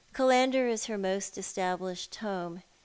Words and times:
Killander 0.15 0.67
is 0.67 0.87
her 0.87 0.97
most 0.97 1.37
established 1.37 2.15
home. 2.15 2.63